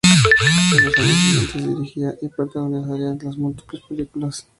[0.75, 1.15] En los años
[1.51, 4.47] siguientes dirigirá y protagonizará múltiples películas.